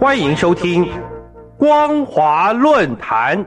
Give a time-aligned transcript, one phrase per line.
[0.00, 0.86] 欢迎收听
[1.58, 3.44] 《光华论坛》。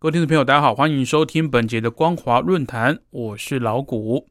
[0.00, 4.26] 各位听众朋友，大家好，欢迎收听本节的光华论坛，我是老谷。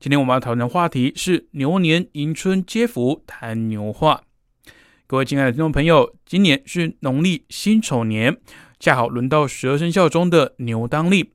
[0.00, 4.22] 今天我们要讨论的话题是牛年迎春接福，谈牛话。
[5.06, 8.38] 各位亲爱的听众朋友，今年是农历辛丑年，
[8.78, 11.28] 恰好轮到十二生肖中的牛当令。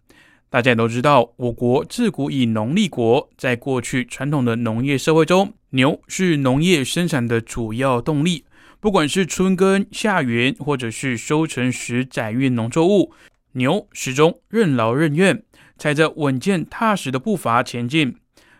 [0.49, 8.45] 大家也都知道，我国自古以农立国，在过去传统的农业社会中，牛是农业生产的主要动力。
[8.79, 13.13] 不管是春耕、夏耘，或者是收成时载运农作物。
[13.51, 15.43] 牛始终任劳任怨，
[15.77, 18.15] 踩着稳健踏实的步伐前进。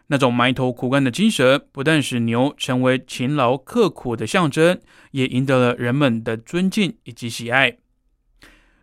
[0.08, 4.80] 那种埋头苦干的精神，不但使牛成为勤劳刻苦的象征，
[5.12, 7.78] 也赢得了人们的尊敬以及喜爱。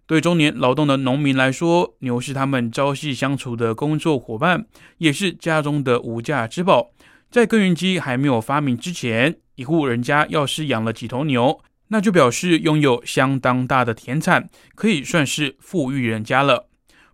[0.05, 4.67] 对中年劳动的农民来说，牛是他们朝夕相处的工作伙伴，
[4.99, 6.91] 也是家中的无价之宝。
[7.31, 16.69] 在耕耘机还没有发明之前，一户人家要是养了几头牛，那就表示拥有相当大的田产，可以算是富裕人家了。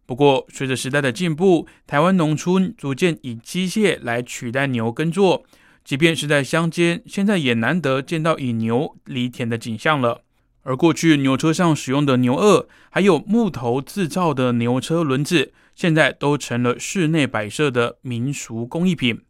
[0.09, 5.45] 不过，随着时代的进步，台湾农村逐渐以机械来取代牛耕作，
[5.85, 10.23] 即便是在乡间，现在也难得见到以牛犁田的景象了。
[10.63, 19.21] 而过去牛车上使用的牛轭，还有木头制造的牛车轮子，现在都成了室内摆设的民俗工艺品。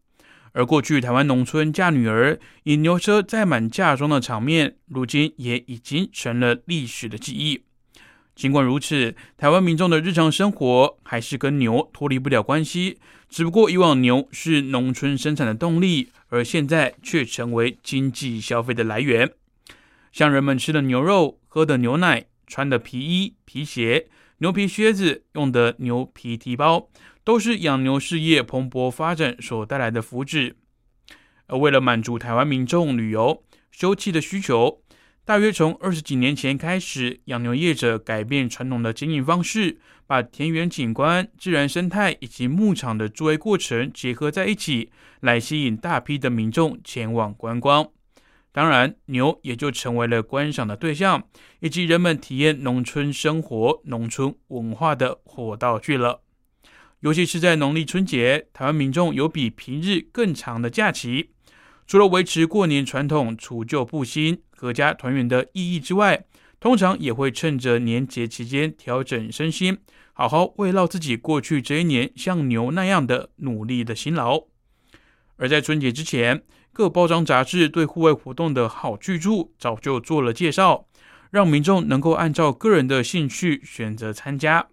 [0.53, 7.63] 而过去台湾农村嫁女儿以牛车载满嫁妆的场面，如今也已经成了历史的记忆。
[8.39, 12.99] 尽管如此，台湾民众的日常生活还是跟牛脱离不了关系。
[13.29, 19.33] 只不过以往牛是农村生产的动力，而现在却成为经济消费的来源。
[20.13, 24.07] 像人们吃的牛肉、喝的牛奶、穿的皮衣、皮鞋、
[24.39, 26.89] 牛皮靴子、用的牛皮提包。
[27.25, 30.55] 都是养牛事业蓬勃发展所带来的福祉。
[31.49, 34.81] 而为了满足台湾民众旅游休憩的需求，
[35.29, 44.91] 大约从二十几年前开始，养牛业者改变传统的经营方式，把田园景观、自然生态以及牧场的作业过程结合在一起，
[45.21, 47.87] 来吸引大批的民众前往观光。
[48.53, 51.23] 当然，牛也就成为了观赏的对象，
[51.61, 56.23] 以及人们体验农村生活、农村文化的火道具了。
[57.01, 61.33] 尤其是在农历春节，台湾民众有比平日更长的假期。
[61.89, 66.27] 除了维持过年传统除旧布新、阖家团圆的意义之外，
[66.61, 69.79] 通常也会趁着年节期间调整身心，
[70.13, 74.45] 好好慰劳自己过去这一年像牛那样的努力的辛劳。
[75.37, 76.43] 而在春节之前，
[76.75, 80.87] 各包装杂志对户外活动的好去处早就做了介绍，
[81.31, 84.69] 让民众能够按照个人的兴趣选择参加。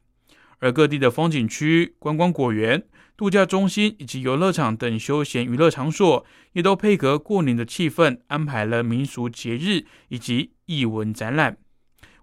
[0.60, 2.84] 而各地的风景区、观光果园、
[3.18, 11.58] 度假中心以及游乐场等休闲娱乐场所，也都配合过年的气氛，安排了民俗节日以及艺文展览，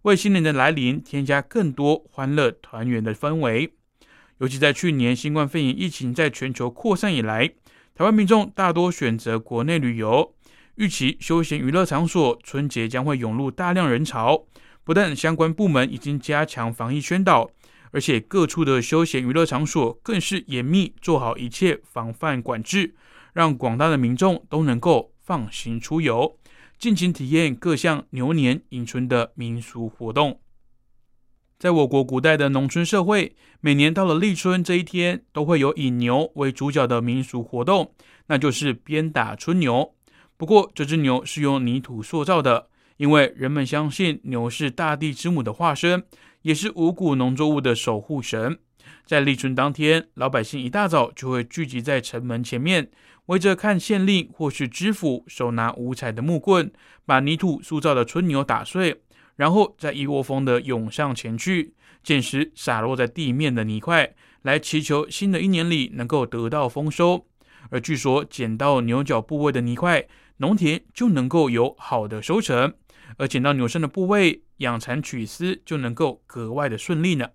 [0.03, 3.72] 为新年的来临添加更多欢乐团圆的氛围。
[4.38, 7.48] 尤其在去年新冠肺炎疫情在全球扩散以来，
[7.94, 10.34] 台湾民众大多选择国内旅游，
[10.74, 14.44] 预期休闲娱乐场所春节将会涌入大量人潮。
[14.84, 17.48] 不但相关部门已经加强防疫宣导。
[17.92, 22.94] 而且各处的休闲娱乐场所更是严密做好一切防范管制，
[23.32, 26.36] 让广大的民众都能够放心出游，
[26.78, 30.41] 尽情体验各项牛年迎春的民俗活动。
[31.58, 37.94] 在我国古代的农村社会，每年到了立春这一天，都会有以牛为主角的民俗活动，
[38.26, 39.94] 那就是鞭打春牛。
[40.36, 46.03] 不过，这只牛是用泥土塑造的，因为人们相信牛是大地之母的化身。
[46.42, 48.59] 也是五谷农作物的守护神。
[49.04, 52.91] 在立春当天，老百姓一大早就会聚集在城门前面，
[53.27, 56.72] 围着看县令或是知府，手拿五彩的木棍，
[57.06, 59.03] 把泥土塑造的春牛打碎，
[59.36, 67.27] 然后再一窝蜂的涌上前去，捡拾洒落在地面的泥块，来祈求新的一年里能够得到丰收。
[67.71, 70.04] 而据说捡到牛角部位的泥块，
[70.39, 72.74] 农田就能够有好的收成。
[73.18, 77.28] 而捡到牛身的部位，养蚕取丝就能够格外的顺利呢。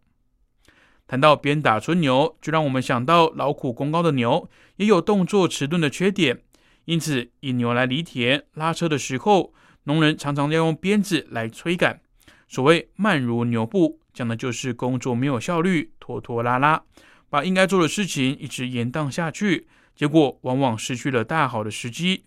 [1.07, 6.41] 谈到鞭打春牛，就让我们想到劳苦功高的牛也有动作迟钝的缺点，
[6.85, 9.53] 因此引牛来犁田拉车的时候，
[9.83, 12.01] 农人常常要用鞭子来催赶。
[12.49, 16.83] 所谓慢如牛步，讲的就是工作没有效率，拖拖拉拉，
[17.29, 22.25] 把应该做的事情一直延宕下去，结果往往失去了大好的时机。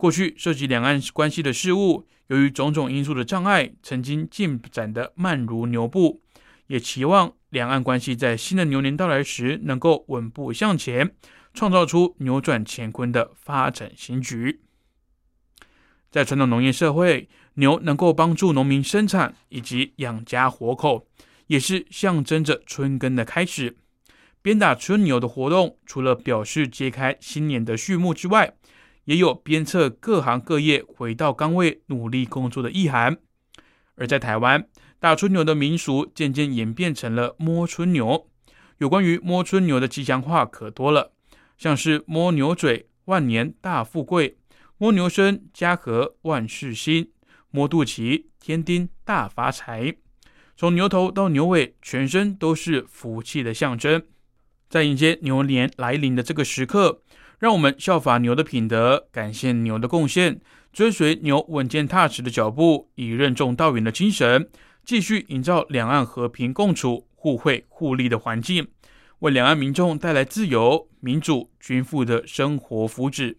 [0.00, 6.22] 过去涉及两岸关系的事务，由于种种因素的障碍，曾经进展得慢如牛步。
[6.68, 11.14] 也期望两岸关系在新的牛年到来时，能够稳步向前，
[11.52, 14.62] 创造出扭转乾坤的发展新局。
[16.10, 21.06] 在传统农业社会，牛能够帮助农民生产以及养家活口，
[21.48, 23.76] 也是象征着春耕的开始。
[24.40, 28.54] 鞭打春牛的活动，除了表示揭开新年的序幕之外，
[29.10, 33.18] 也有鞭策各行各业回到岗位努力工作的意涵。
[33.96, 34.68] 而在台湾，
[35.00, 38.28] 打春牛的民俗渐渐演变成了摸春牛。
[38.78, 41.10] 有关于摸春牛的吉祥话可多了，
[41.58, 44.36] 像是摸牛嘴、万年大富贵；
[44.78, 47.06] 摸牛身、家和万事兴；
[47.50, 49.92] 摸肚脐、天丁大发财。
[50.56, 54.00] 从牛头到牛尾，全身都是福气的象征。
[54.68, 57.02] 在迎接牛年来临的这个时刻，
[57.40, 60.38] 让我们效法牛的品德，感谢牛的贡献，
[60.74, 64.46] 追随牛稳健踏实的脚步，以任重道远的精神。
[64.84, 68.68] 继续营造两岸和平共处、互惠互利的环境，
[69.20, 73.36] 为两岸民众带来自由、民主、均富的生活福祉。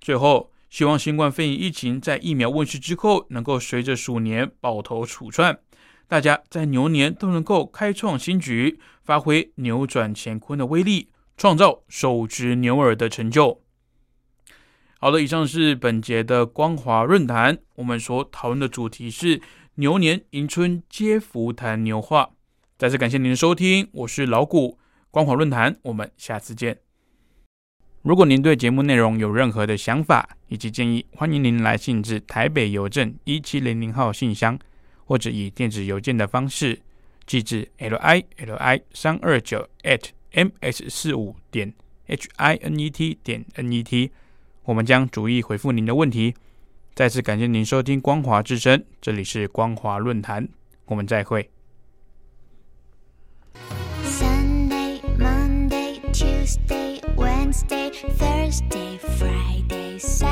[0.00, 5.58] 最后，希望新冠肺炎疫情在疫苗问世之后，能够随着鼠年抱头鼠窜，
[6.06, 11.08] 大家在牛年都能够开创新局，发挥扭转乾坤的威力，
[11.42, 13.64] 创造手执牛耳的成就。
[15.00, 19.42] 好的，以上是本节的光华论坛，我们所讨论的主题是。
[19.74, 22.30] 牛年迎春接福谈牛话，
[22.78, 24.78] 再次感谢您的收听，我是老谷
[25.10, 26.78] 光华论坛，我们下次见。
[28.02, 34.56] 如果您对节目内容有任何的想法以及建议，欢迎您来信至台北邮政一七零零号信箱，
[35.04, 36.80] 或者以电子邮件的方式
[37.26, 41.72] 寄至 l i l i 三二九 at m h 四五点
[42.06, 44.10] h i n e t 点 n e t，
[44.64, 46.34] 我们将逐一回复您的问题。
[46.94, 50.48] 再次感谢您收听光华之声，这里是光华论坛，
[50.86, 51.50] 我们再会。
[54.04, 60.31] Sunday, Monday, Tuesday, Wednesday, Thursday, Friday, Saturday，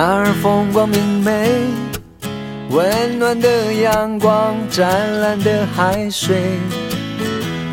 [0.00, 1.50] 那儿风光明媚，
[2.70, 4.88] 温暖的阳光，湛
[5.20, 6.36] 蓝的海水，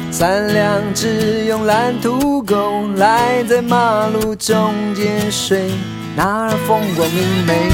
[0.10, 5.70] 三两只慵懒土狗赖在马路中间睡。
[6.16, 7.70] 那儿风光明媚，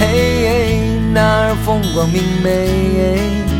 [0.00, 0.80] 嘿，
[1.14, 3.51] 那儿风光明媚，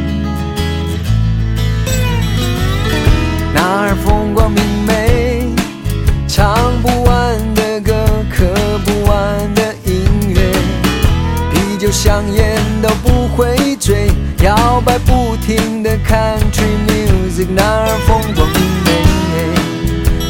[12.13, 14.11] 就香烟都不会追，
[14.43, 18.91] 摇摆不停的 country music，那儿风光明媚，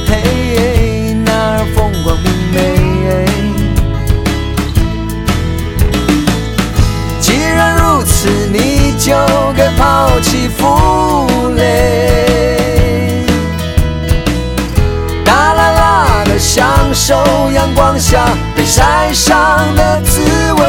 [0.06, 0.12] 嘿，
[1.24, 2.56] 那儿风光明媚。
[7.20, 9.12] 既然如此，你就
[9.56, 13.26] 该抛弃负累，
[15.24, 17.16] 大啦啦的享受
[17.52, 18.24] 阳光下
[18.54, 20.22] 被晒伤的滋
[20.52, 20.62] 味。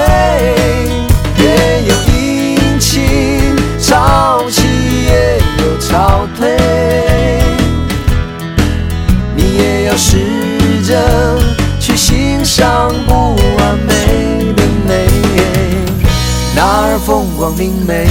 [17.06, 18.08] 风光明媚。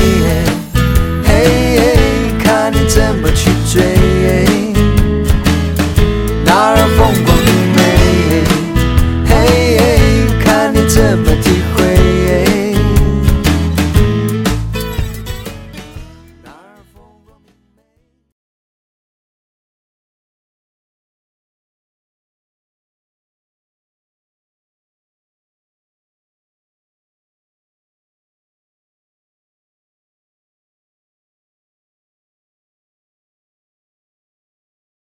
[1.25, 1.97] 嘿，
[2.39, 4.72] 看你怎么去追。